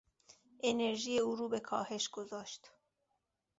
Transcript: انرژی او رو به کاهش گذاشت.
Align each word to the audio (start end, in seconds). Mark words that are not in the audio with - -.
انرژی 0.63 1.19
او 1.19 1.35
رو 1.35 1.49
به 1.49 1.59
کاهش 1.59 2.09
گذاشت. 2.09 2.71